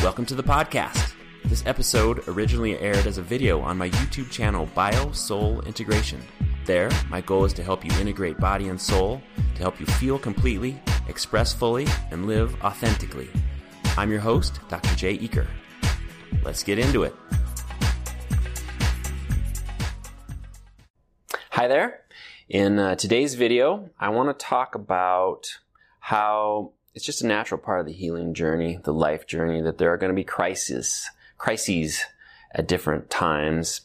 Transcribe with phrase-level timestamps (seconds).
[0.00, 1.12] Welcome to the podcast.
[1.46, 6.22] This episode originally aired as a video on my YouTube channel, Bio Soul Integration.
[6.66, 9.20] There, my goal is to help you integrate body and soul,
[9.56, 13.28] to help you feel completely, express fully, and live authentically.
[13.96, 14.94] I'm your host, Dr.
[14.94, 15.48] Jay Eaker.
[16.44, 17.14] Let's get into it.
[21.50, 22.02] Hi there.
[22.48, 25.58] In uh, today's video, I want to talk about
[25.98, 29.92] how it's just a natural part of the healing journey, the life journey, that there
[29.92, 32.02] are going to be crises, crises
[32.50, 33.82] at different times,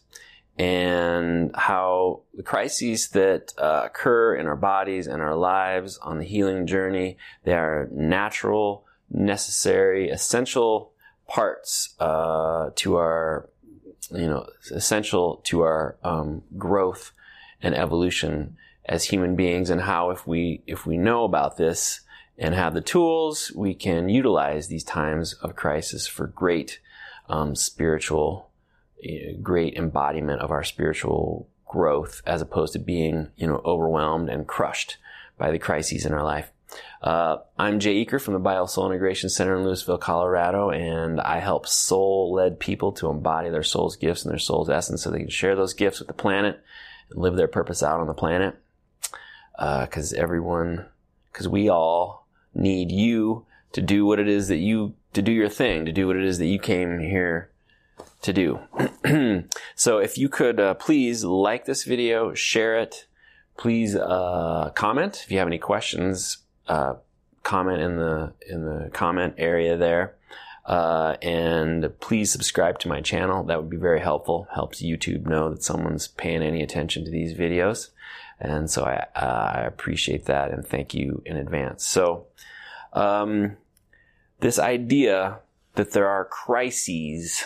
[0.58, 6.26] and how the crises that uh, occur in our bodies and our lives on the
[6.26, 10.92] healing journey, they are natural, necessary, essential
[11.28, 13.48] parts uh, to our,
[14.10, 17.12] you know, essential to our um, growth
[17.62, 22.02] and evolution as human beings, and how if we if we know about this
[22.38, 26.80] and have the tools, we can utilize these times of crisis for great
[27.30, 28.50] um, spiritual,
[29.42, 34.98] great embodiment of our spiritual growth, as opposed to being, you know, overwhelmed and crushed
[35.38, 36.52] by the crises in our life.
[37.02, 41.40] Uh, I'm Jay Eaker from the Bio Soul Integration Center in Louisville, Colorado, and I
[41.40, 45.30] help soul-led people to embody their soul's gifts and their soul's essence so they can
[45.30, 46.60] share those gifts with the planet
[47.10, 48.56] and live their purpose out on the planet.
[49.60, 50.88] Because uh, everyone,
[51.32, 52.23] because we all
[52.54, 56.08] need you to do what it is that you, to do your thing, to do
[56.08, 57.50] what it is that you came here
[58.22, 58.60] to do.
[59.76, 63.08] so if you could uh, please like this video, share it,
[63.58, 66.38] please uh, comment if you have any questions.
[66.68, 66.96] Uh,
[67.44, 70.16] comment in the in the comment area there,
[70.66, 73.44] uh, and please subscribe to my channel.
[73.44, 74.48] That would be very helpful.
[74.54, 77.90] Helps YouTube know that someone's paying any attention to these videos,
[78.40, 81.86] and so I, uh, I appreciate that and thank you in advance.
[81.86, 82.28] So
[82.94, 83.58] um,
[84.40, 85.40] this idea
[85.76, 87.46] that there are crises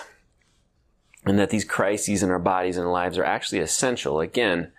[1.25, 4.19] and that these crises in our bodies and lives are actually essential.
[4.19, 4.71] Again,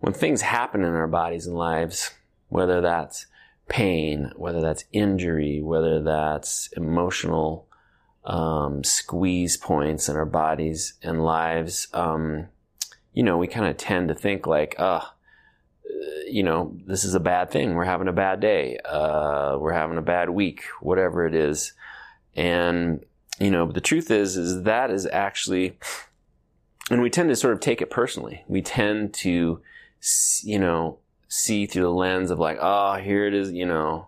[0.00, 2.12] when things happen in our bodies and lives,
[2.48, 3.26] whether that's
[3.68, 7.66] pain, whether that's injury, whether that's emotional
[8.24, 12.48] um, squeeze points in our bodies and lives, um,
[13.14, 15.12] you know, we kind of tend to think like, oh,
[16.28, 17.74] you know, this is a bad thing.
[17.74, 18.78] We're having a bad day.
[18.84, 21.74] Uh, we're having a bad week, whatever it is.
[22.34, 23.04] And,
[23.38, 25.78] you know, the truth is, is that is actually,
[26.90, 28.44] and we tend to sort of take it personally.
[28.48, 29.60] We tend to,
[30.42, 30.98] you know,
[31.28, 34.06] see through the lens of like, oh, here it is, you know,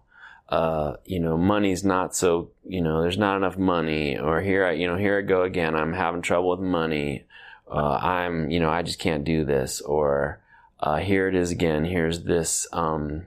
[0.49, 4.73] uh, you know, money's not so, you know, there's not enough money, or here I,
[4.73, 5.75] you know, here I go again.
[5.75, 7.25] I'm having trouble with money.
[7.71, 10.41] Uh, I'm, you know, I just can't do this, or,
[10.85, 11.87] uh, here it is again.
[11.87, 13.27] Here's this um,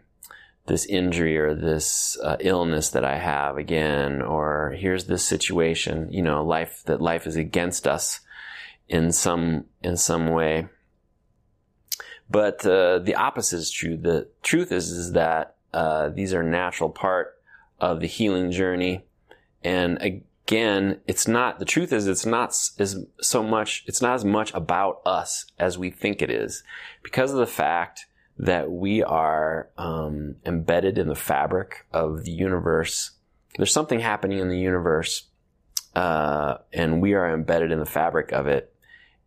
[0.68, 6.14] this injury or this uh, illness that I have again, or here's this situation.
[6.14, 8.20] You know, life that life is against us
[8.88, 10.68] in some in some way.
[12.30, 13.98] But uh, the opposite is true.
[13.98, 17.42] The truth is is that uh, these are natural part
[17.80, 19.04] of the healing journey,
[19.64, 22.50] and again, it's not, the truth is it's not
[22.80, 26.64] as so much, it's not as much about us as we think it is
[27.04, 28.06] because of the fact
[28.40, 33.12] that we are um, embedded in the fabric of the universe.
[33.58, 35.26] There's something happening in the universe,
[35.96, 38.74] uh, and we are embedded in the fabric of it,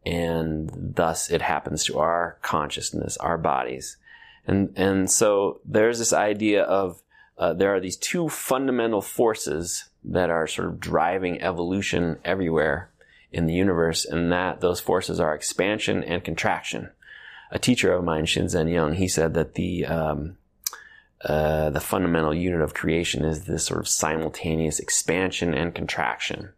[0.06, 3.98] and thus it happens to our consciousness, our bodies,
[4.47, 7.03] and and so there's this idea of
[7.36, 12.90] uh, there are these two fundamental forces that are sort of driving evolution everywhere
[13.32, 16.90] in the universe, and that those forces are expansion and contraction.
[17.50, 20.36] A teacher of mine, Shinzen Young, he said that the um,
[21.24, 26.52] uh, the fundamental unit of creation is this sort of simultaneous expansion and contraction,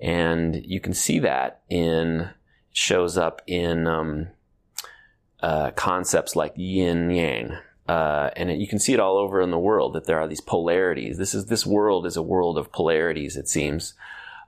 [0.00, 2.30] and you can see that in
[2.72, 4.28] shows up in um,
[5.40, 7.56] uh, concepts like yin yang.
[7.86, 10.28] Uh, and it, you can see it all over in the world that there are
[10.28, 11.18] these polarities.
[11.18, 13.36] This is this world is a world of polarities.
[13.36, 13.94] It seems,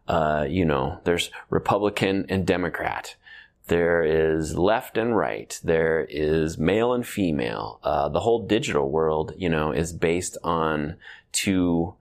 [0.09, 3.17] uh, you know, there's Republican and Democrat.
[3.69, 5.59] There is left and right.
[5.63, 7.81] There is male and female.
[7.83, 10.97] Uh, the whole digital world, you know, is based on
[11.33, 11.95] two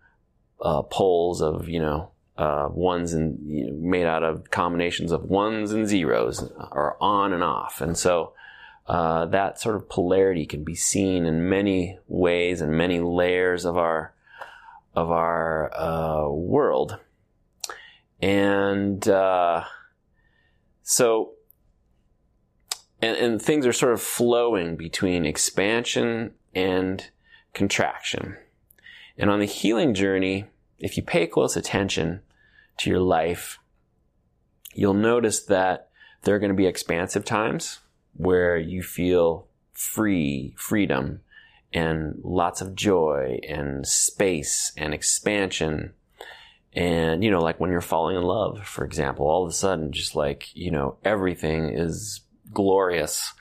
[0.61, 5.25] uh, poles of you know uh, ones and you know, made out of combinations of
[5.25, 7.81] ones and zeros, or on and off.
[7.81, 8.33] And so
[8.87, 13.77] uh, that sort of polarity can be seen in many ways and many layers of
[13.77, 14.13] our
[14.93, 16.99] of our uh, world,
[18.21, 19.63] and uh,
[20.83, 21.31] so
[23.01, 27.09] and, and things are sort of flowing between expansion and
[27.53, 28.37] contraction.
[29.17, 30.45] And on the healing journey,
[30.77, 32.21] if you pay close attention
[32.77, 33.57] to your life,
[34.73, 35.89] you'll notice that
[36.23, 37.79] there are going to be expansive times
[38.17, 41.21] where you feel free, freedom,
[41.73, 45.93] and lots of joy and space and expansion.
[46.73, 49.91] And, you know, like when you're falling in love, for example, all of a sudden,
[49.91, 52.21] just like, you know, everything is
[52.53, 53.33] glorious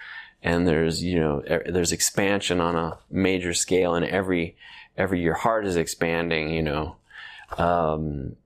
[0.43, 4.57] and there's, you know, there's expansion on a major scale and every,
[4.97, 6.97] every, your heart is expanding, you know,
[7.59, 8.37] um,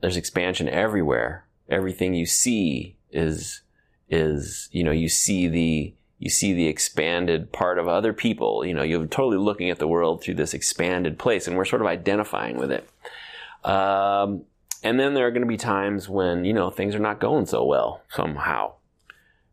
[0.00, 1.46] there's expansion everywhere.
[1.68, 3.62] Everything you see is,
[4.08, 8.64] is, you know, you see the, you see the expanded part of other people.
[8.64, 11.82] You know, you're totally looking at the world through this expanded place, and we're sort
[11.82, 12.88] of identifying with it.
[13.64, 14.44] Um,
[14.82, 17.46] and then there are going to be times when you know things are not going
[17.46, 18.72] so well somehow.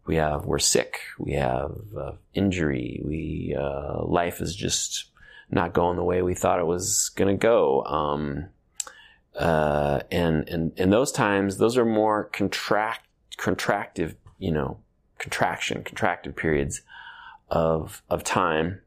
[0.05, 0.99] We have we're sick.
[1.17, 3.01] We have uh, injury.
[3.03, 5.05] We uh, life is just
[5.49, 7.83] not going the way we thought it was going to go.
[7.85, 8.45] Um,
[9.35, 13.07] uh, and and in those times, those are more contract
[13.37, 14.79] contractive, you know,
[15.17, 16.81] contraction, contracted periods
[17.49, 18.81] of of time.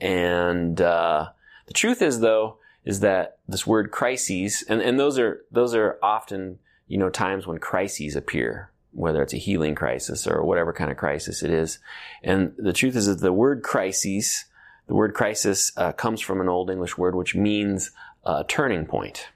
[0.00, 1.28] And uh,
[1.66, 5.98] the truth is, though, is that this word crises, and, and those are those are
[6.02, 10.90] often you know times when crises appear, whether it's a healing crisis or whatever kind
[10.90, 11.78] of crisis it is.
[12.22, 14.44] And the truth is that the word crises,
[14.86, 17.90] the word crisis, uh, comes from an old English word which means
[18.24, 19.28] a turning point,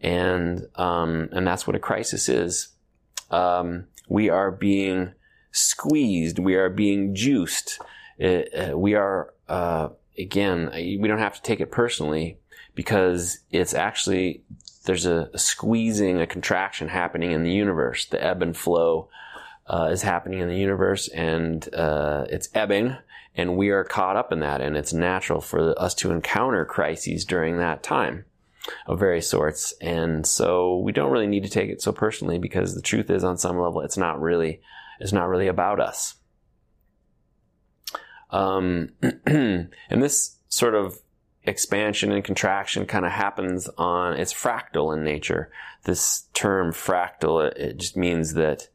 [0.00, 2.68] and um, and that's what a crisis is.
[3.34, 5.12] Um, we are being
[5.52, 7.80] squeezed, we are being juiced,
[8.22, 9.88] uh, uh, we are, uh,
[10.18, 12.38] again, we don't have to take it personally
[12.74, 14.42] because it's actually,
[14.84, 18.04] there's a, a squeezing, a contraction happening in the universe.
[18.06, 19.08] The ebb and flow
[19.66, 22.96] uh, is happening in the universe and uh, it's ebbing
[23.36, 27.24] and we are caught up in that and it's natural for us to encounter crises
[27.24, 28.24] during that time
[28.86, 29.72] of various sorts.
[29.80, 33.24] And so we don't really need to take it so personally because the truth is
[33.24, 34.60] on some level it's not really
[35.00, 36.14] it's not really about us.
[38.30, 38.90] Um,
[39.26, 40.98] and this sort of
[41.44, 45.50] expansion and contraction kind of happens on it's fractal in nature.
[45.84, 48.68] This term fractal it, it just means that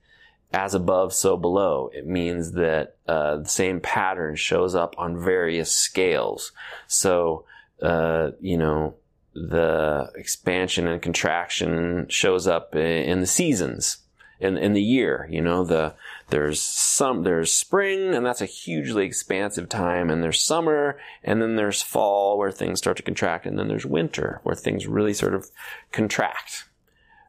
[0.51, 1.89] as above, so below.
[1.93, 6.51] It means that uh, the same pattern shows up on various scales.
[6.87, 7.45] So,
[7.81, 8.95] uh, you know,
[9.33, 13.97] the expansion and contraction shows up in the seasons
[14.39, 15.93] in in the year you know the
[16.29, 21.55] there's some there's spring and that's a hugely expansive time and there's summer and then
[21.55, 25.33] there's fall where things start to contract and then there's winter where things really sort
[25.33, 25.49] of
[25.91, 26.65] contract.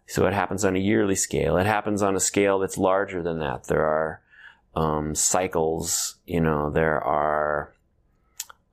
[0.06, 1.56] So it happens on a yearly scale.
[1.56, 3.64] It happens on a scale that's larger than that.
[3.64, 4.20] There are
[4.74, 7.72] um, cycles you know there are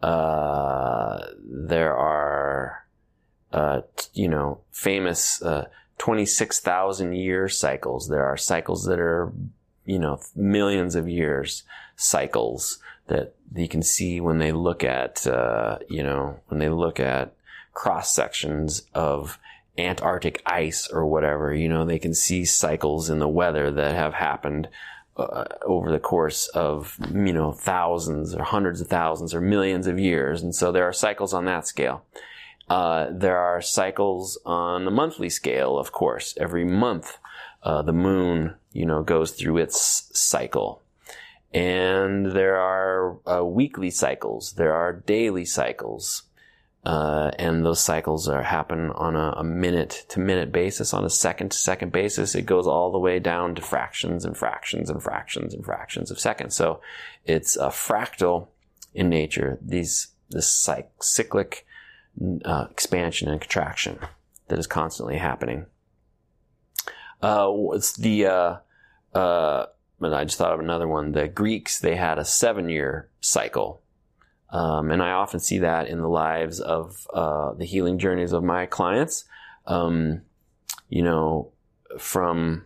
[0.01, 2.85] uh, there are
[3.51, 3.81] uh,
[4.13, 5.67] you know, famous uh,
[5.97, 8.07] 26,000 year cycles.
[8.07, 9.31] There are cycles that are,
[9.85, 11.63] you know, millions of years
[11.95, 16.99] cycles that you can see when they look at, uh, you know, when they look
[16.99, 17.33] at
[17.73, 19.39] cross sections of
[19.77, 24.13] Antarctic ice or whatever, you know, they can see cycles in the weather that have
[24.13, 24.67] happened
[25.15, 29.99] uh, over the course of, you know, thousands or hundreds of thousands or millions of
[29.99, 30.43] years.
[30.43, 32.03] And so there are cycles on that scale.
[32.69, 36.35] Uh, there are cycles on a monthly scale, of course.
[36.39, 37.17] Every month,
[37.63, 40.81] uh, the moon, you know, goes through its cycle.
[41.53, 44.53] And there are uh, weekly cycles.
[44.53, 46.23] There are daily cycles.
[46.83, 51.09] Uh, and those cycles are happen on a, a minute to minute basis, on a
[51.09, 52.35] second to second basis.
[52.35, 56.19] It goes all the way down to fractions and fractions and fractions and fractions of
[56.19, 56.55] seconds.
[56.55, 56.81] So
[57.25, 58.47] it's a fractal
[58.93, 59.57] in nature.
[59.61, 60.49] These, this
[60.99, 61.65] cyclic
[62.45, 63.99] uh, expansion and contraction
[64.47, 65.65] that is constantly happening.
[67.21, 68.57] Uh, it's the, uh,
[69.13, 69.65] uh,
[69.99, 71.11] but I just thought of another one.
[71.11, 73.81] The Greeks, they had a seven year cycle.
[74.49, 78.43] Um, and I often see that in the lives of uh, the healing journeys of
[78.43, 79.25] my clients.
[79.65, 80.21] Um,
[80.89, 81.51] you know,
[81.97, 82.65] from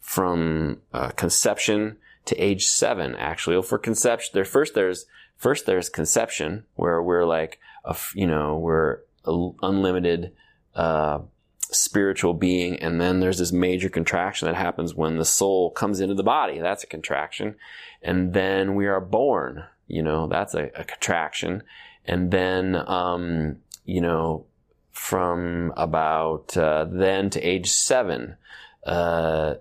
[0.00, 3.56] from uh, conception to age seven, actually.
[3.56, 5.06] Well, for conception, there first there's
[5.36, 10.32] first there's conception where we're like, a, you know, we're unlimited
[10.74, 11.20] uh,
[11.60, 16.14] spiritual being, and then there's this major contraction that happens when the soul comes into
[16.14, 16.58] the body.
[16.58, 17.56] That's a contraction,
[18.02, 19.64] and then we are born.
[19.86, 21.62] You know, that's a, a contraction,
[22.04, 24.46] and then um, you know,
[24.92, 28.36] from about uh, then to age seven.
[28.84, 29.54] Uh,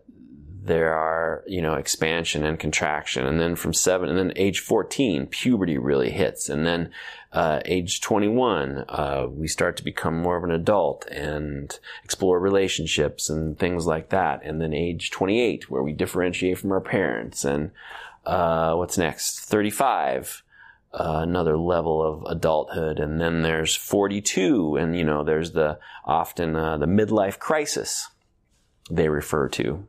[0.64, 3.26] there are, you know, expansion and contraction.
[3.26, 6.50] And then from seven, and then age 14, puberty really hits.
[6.50, 6.92] And then,
[7.34, 13.28] uh, age 21, uh, we start to become more of an adult and explore relationships
[13.28, 14.42] and things like that.
[14.44, 17.44] And then age 28, where we differentiate from our parents.
[17.44, 17.72] And,
[18.26, 19.40] uh, what's next?
[19.40, 20.44] 35.
[20.94, 26.54] Uh, another level of adulthood, and then there's 42, and you know there's the often
[26.54, 28.10] uh, the midlife crisis
[28.90, 29.88] they refer to,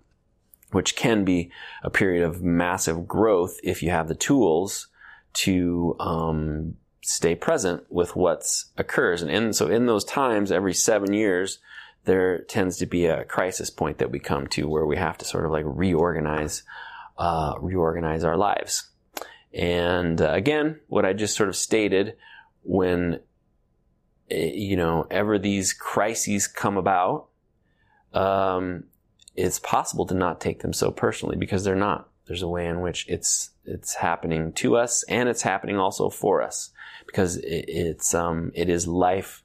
[0.73, 1.51] which can be
[1.83, 4.89] a period of massive growth if you have the tools
[5.35, 9.23] to um, stay present with what's occurs.
[9.23, 11.59] And in, so in those times, every seven years,
[12.05, 15.25] there tends to be a crisis point that we come to where we have to
[15.25, 16.63] sort of like reorganize,
[17.19, 18.91] uh, reorganize our lives.
[19.53, 22.17] And uh, again, what I just sort of stated,
[22.63, 23.21] when
[24.31, 27.29] eh, you know ever these crises come about,
[28.15, 28.85] um,
[29.35, 32.09] it's possible to not take them so personally because they're not.
[32.27, 36.43] There's a way in which it's it's happening to us and it's happening also for
[36.43, 36.71] us
[37.07, 39.43] because it, it's um, it is life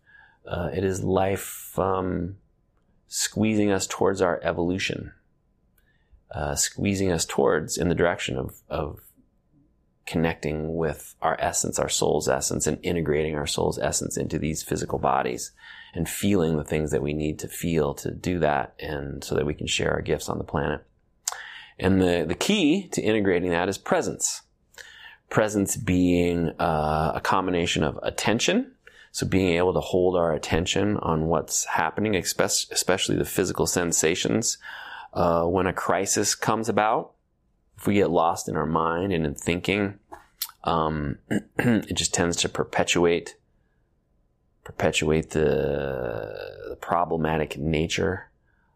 [0.47, 2.37] uh, it is life um,
[3.07, 5.11] squeezing us towards our evolution,
[6.31, 9.01] uh, squeezing us towards in the direction of of
[10.07, 14.97] connecting with our essence, our soul's essence, and integrating our soul's essence into these physical
[14.97, 15.51] bodies
[15.93, 19.45] and feeling the things that we need to feel to do that and so that
[19.45, 20.83] we can share our gifts on the planet.
[21.77, 24.41] And the, the key to integrating that is presence.
[25.29, 28.71] Presence being uh, a combination of attention,
[29.11, 34.57] so being able to hold our attention on what's happening, especially the physical sensations
[35.13, 37.13] uh, when a crisis comes about
[37.77, 39.99] if we get lost in our mind and in thinking,
[40.63, 41.19] um,
[41.57, 43.35] it just tends to perpetuate
[44.63, 48.29] perpetuate the, the, problematic nature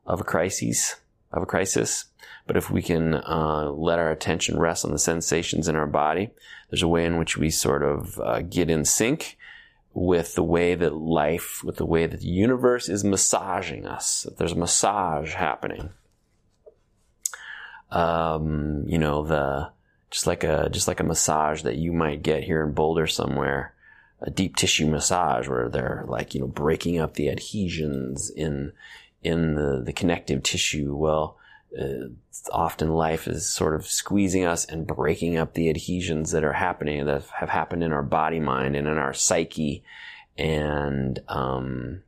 [0.05, 0.95] of a crisis
[1.33, 2.05] of a crisis.
[2.47, 6.31] But if we can uh, let our attention rest on the sensations in our body,
[6.69, 9.37] there's a way in which we sort of uh, get in sync
[9.93, 14.25] with the way that life, with the way that the universe is massaging us.
[14.37, 15.89] There's a massage happening
[17.91, 19.71] um, you know, the
[20.09, 23.73] just like a just like a massage that you might get here in Boulder somewhere,
[24.21, 28.73] a deep tissue massage where they're like you know breaking up the adhesions in
[29.23, 30.95] in the the connective tissue.
[30.95, 31.37] Well,
[31.79, 32.09] uh,
[32.51, 37.05] often life is sort of squeezing us and breaking up the adhesions that are happening
[37.05, 39.83] that have happened in our body, mind, and in our psyche,
[40.37, 42.03] and um,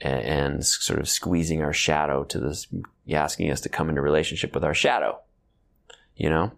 [0.00, 2.66] and sort of squeezing our shadow to this,
[3.14, 5.18] asking us to come into relationship with our shadow,
[6.16, 6.52] you know?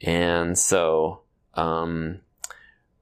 [0.00, 1.20] And so,
[1.54, 2.20] um,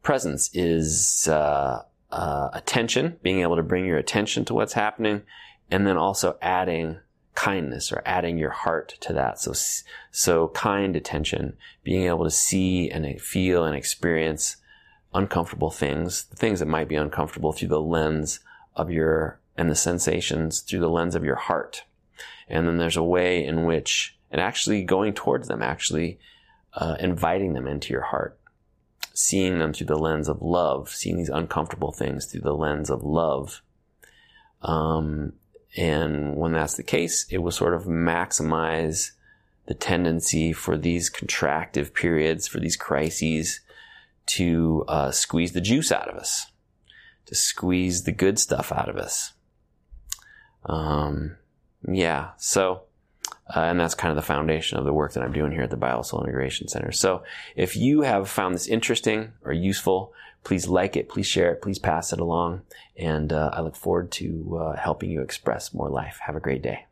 [0.02, 5.23] presence is, uh, uh, attention, being able to bring your attention to what's happening,
[5.70, 6.99] and then also adding
[7.35, 9.38] kindness or adding your heart to that.
[9.38, 9.52] So,
[10.11, 14.56] so kind attention, being able to see and feel and experience
[15.14, 18.40] uncomfortable things, the things that might be uncomfortable through the lens
[18.76, 21.85] of your and the sensations through the lens of your heart.
[22.48, 26.18] And then there's a way in which, and actually going towards them, actually
[26.74, 28.38] uh, inviting them into your heart,
[29.12, 33.02] seeing them through the lens of love, seeing these uncomfortable things through the lens of
[33.02, 33.62] love.
[34.62, 35.34] Um,
[35.76, 39.12] and when that's the case, it will sort of maximize
[39.66, 43.60] the tendency for these contractive periods, for these crises,
[44.26, 46.46] to uh, squeeze the juice out of us,
[47.26, 49.32] to squeeze the good stuff out of us.
[50.66, 51.36] Um,
[51.88, 52.82] yeah, so,
[53.54, 55.70] uh, and that's kind of the foundation of the work that I'm doing here at
[55.70, 56.92] the BioSoul Integration Center.
[56.92, 57.22] So
[57.56, 60.12] if you have found this interesting or useful,
[60.44, 62.62] please like it, please share it, please pass it along.
[62.96, 66.18] And uh, I look forward to uh, helping you express more life.
[66.26, 66.87] Have a great day.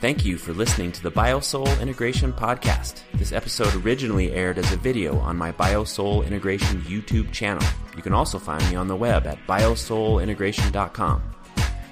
[0.00, 3.02] Thank you for listening to the BioSoul Integration Podcast.
[3.14, 7.66] This episode originally aired as a video on my BioSoul Integration YouTube channel.
[7.96, 11.22] You can also find me on the web at biosoulintegration.com.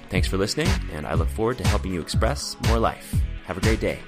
[0.09, 3.13] Thanks for listening, and I look forward to helping you express more life.
[3.43, 3.99] Have a great day.